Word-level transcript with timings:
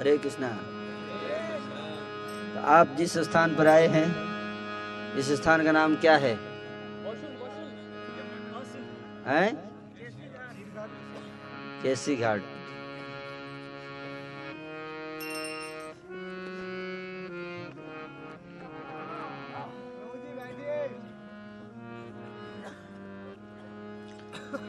हरे 0.00 0.16
कृष्णा। 0.18 0.48
तो 2.54 2.60
आप 2.66 2.94
जिस 2.98 3.16
स्थान 3.18 3.54
पर 3.54 3.66
आए 3.66 3.86
हैं, 3.86 4.06
इस 5.16 5.30
स्थान 5.32 5.64
का 5.64 5.72
नाम 5.72 5.96
क्या 5.96 6.16
है? 6.16 6.32
हैं? 9.26 9.50
केसी 11.82 12.16
घाट। 12.16 12.40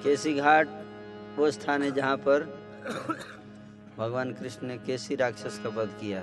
केसी 0.03 0.33
घाट 0.33 0.67
वो 1.35 1.51
स्थान 1.51 1.83
है 1.83 1.91
जहाँ 1.91 2.17
पर 2.17 2.43
भगवान 3.97 4.33
कृष्ण 4.33 4.67
ने 4.67 4.77
केसी 4.77 5.15
राक्षस 5.15 5.59
का 5.63 5.69
वध 5.69 5.89
किया। 6.01 6.21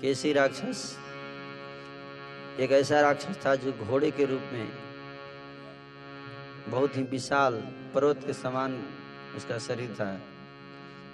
केसी 0.00 0.32
राक्षस 0.32 0.98
एक 2.60 2.72
ऐसा 2.72 3.00
राक्षस 3.00 3.44
था 3.46 3.54
जो 3.54 3.72
घोड़े 3.72 4.10
के 4.10 4.24
रूप 4.24 4.42
में 4.52 4.68
बहुत 6.68 6.96
ही 6.96 7.02
विशाल 7.02 7.54
पर्वत 7.94 8.24
के 8.26 8.32
समान 8.32 8.72
उसका 9.36 9.58
शरीर 9.58 9.94
था, 9.94 10.12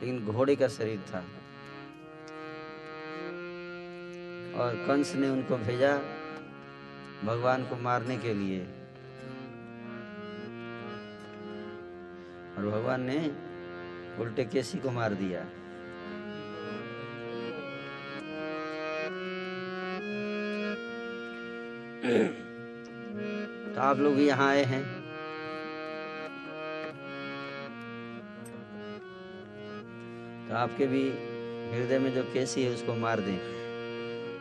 लेकिन 0.00 0.24
घोड़े 0.24 0.56
का 0.56 0.68
शरीर 0.68 1.00
था। 1.10 1.18
और 4.58 4.74
कंस 4.86 5.14
ने 5.14 5.28
उनको 5.28 5.56
भेजा 5.56 5.92
भगवान 7.24 7.64
को 7.64 7.76
मारने 7.76 8.16
के 8.16 8.34
लिए। 8.34 8.60
और 12.58 12.66
भगवान 12.66 13.00
ने 13.00 13.18
उल्टे 14.22 14.44
केसी 14.44 14.78
को 14.78 14.90
मार 14.90 15.14
दिया। 15.14 15.40
तो 23.74 23.80
आप 23.80 23.98
लोग 23.98 24.20
यहाँ 24.20 24.48
आए 24.48 24.64
हैं। 24.64 24.82
तो 30.48 30.54
आपके 30.54 30.86
भी 30.86 31.02
हृदय 31.72 31.98
में 31.98 32.14
जो 32.14 32.22
केसी 32.22 32.62
है, 32.62 32.74
उसको 32.74 32.94
मार 32.94 33.20
दें। 33.20 33.38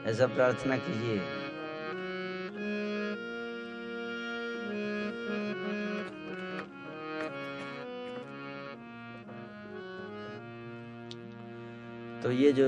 ऐसा 0.06 0.28
प्रार्थना 0.28 0.78
कीजिए। 0.78 1.47
तो 12.24 12.32
ये 12.32 12.52
जो 12.52 12.68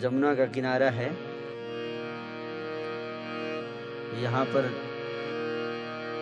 जमुना 0.00 0.34
का 0.34 0.46
किनारा 0.46 0.90
है, 0.90 1.06
यहाँ 4.22 4.44
पर 4.44 4.68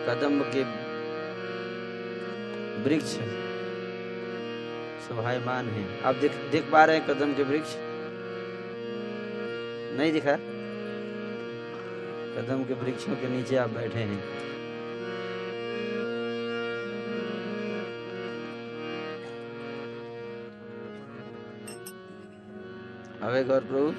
कदम 0.07 0.41
के 0.53 0.63
वृक्ष 2.83 3.13
शोभायमान 5.07 5.67
है। 5.69 5.83
आप 6.01 6.15
देख 6.15 6.31
देख 6.51 6.71
पा 6.71 6.85
रहे 6.85 6.97
हैं 6.97 7.07
कदम 7.07 7.33
के 7.33 7.43
वृक्ष? 7.43 7.75
नहीं 9.97 10.11
दिखा? 10.13 10.35
कदम 12.35 12.63
के 12.63 12.73
वृक्षों 12.73 13.15
के 13.15 13.27
नीचे 13.27 13.55
आप 13.55 13.69
बैठे 13.69 13.99
हैं। 13.99 14.19
अवे 23.23 23.43
गौर 23.43 23.61
प्रभु। 23.61 23.89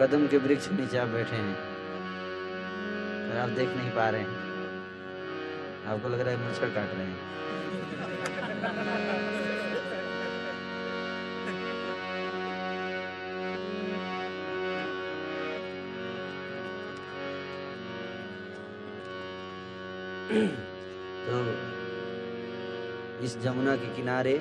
कदम 0.00 0.26
के 0.26 0.38
वृक्ष 0.38 0.68
नीचे 0.72 0.98
आप 0.98 1.08
बैठे 1.08 1.36
हैं। 1.36 1.54
पर 3.28 3.36
आप 3.36 3.48
देख 3.48 3.68
नहीं 3.68 3.90
पा 3.90 4.08
रहे 4.10 4.20
हैं। 4.20 4.36
आपको 5.86 6.08
लग 6.08 6.20
रहा 6.20 6.34
है 6.34 6.38
मच्छर 6.42 6.68
काट 6.68 6.94
रहे 6.94 7.06
हैं। 7.06 7.20
तो 21.26 21.34
इस 23.24 23.38
जमुना 23.40 23.76
के 23.76 23.88
किनारे 23.96 24.36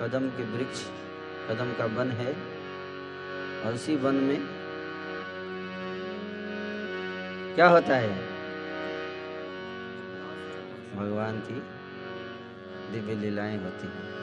कदम 0.00 0.28
के 0.30 0.44
वृक्ष 0.50 0.84
कदम 1.48 1.72
का 1.72 1.84
वन 1.84 2.10
है। 2.10 2.36
और 3.64 3.74
उसी 3.74 3.96
वन 3.96 4.14
में 4.14 4.64
क्या 7.54 7.66
होता 7.66 7.96
है? 7.96 8.34
भगवान 10.96 11.38
की 11.38 11.62
दिव्य 12.92 13.14
लीलाएँ 13.14 13.58
होती 13.62 13.86
हैं। 13.86 14.14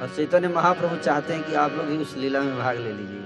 और 0.00 0.08
चैतन्य 0.08 0.48
महाप्रभु 0.48 0.96
चाहते 0.96 1.32
हैं 1.32 1.44
कि 1.44 1.54
आप 1.54 1.72
लोग 1.72 1.86
भी 1.86 1.96
उस 1.96 2.16
लीला 2.16 2.40
में 2.40 2.58
भाग 2.58 2.76
ले 2.76 2.92
लीजिए। 2.92 3.22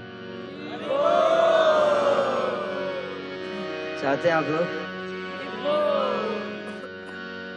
चाहते 4.01 4.29
हैं 4.29 4.35
आप 4.35 4.43
लोग? 4.43 4.98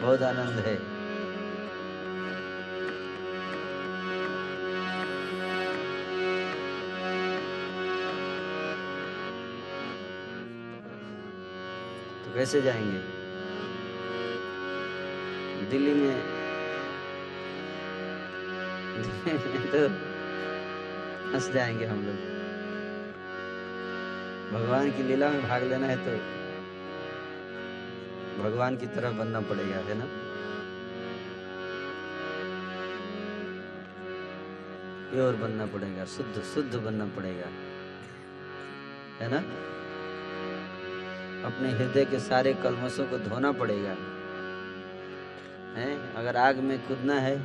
बहुत 0.03 0.21
आनंद 0.21 0.57
है। 0.59 0.75
तो 12.23 12.33
कैसे 12.33 12.61
जाएँगे? 12.61 12.99
दिल्ली 15.69 15.93
में 15.93 16.15
तो 19.71 19.87
हंस 21.33 21.51
जाएँगे 21.51 21.85
हम 21.85 22.05
लोग। 22.05 22.31
भगवान 24.53 24.91
की 24.91 25.03
लीला 25.03 25.29
में 25.29 25.43
भाग 25.43 25.63
लेना 25.63 25.87
है 25.87 25.97
तो 25.97 26.42
भगवान 28.43 28.77
की 28.77 28.87
तरह 28.87 29.11
बनना 29.11 29.41
पड़ेगा, 29.41 29.77
है 29.79 29.97
ना? 29.97 30.05
प्योर 35.11 35.35
बनना 35.35 35.65
पड़ेगा, 35.65 36.05
शुद्ध 36.05 36.41
शुद्ध 36.43 36.75
बनना 36.75 37.05
पड़ेगा, 37.15 37.49
है 39.19 39.29
ना? 39.31 39.39
अपने 41.47 41.69
हृदय 41.71 42.05
के 42.05 42.19
सारे 42.19 42.53
कलमशों 42.53 43.05
को 43.07 43.17
धोना 43.19 43.51
पड़ेगा। 43.51 43.95
है? 45.73 45.89
अगर 46.15 46.37
आग 46.37 46.57
में 46.59 46.77
कूदना 46.87 47.19
है 47.19 47.37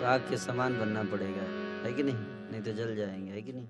तो 0.00 0.06
आग 0.06 0.20
के 0.30 0.36
समान 0.36 0.78
बनना 0.78 1.02
पड़ेगा, 1.02 1.42
है 1.84 1.92
कि 1.92 2.02
नहीं? 2.02 2.16
नहीं 2.50 2.62
तो 2.62 2.72
जल 2.72 2.94
जाएँगे, 2.96 3.30
है 3.32 3.42
कि 3.42 3.52
नहीं? 3.52 3.68